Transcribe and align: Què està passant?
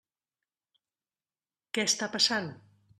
Què 1.79 1.87
està 1.93 2.13
passant? 2.19 2.55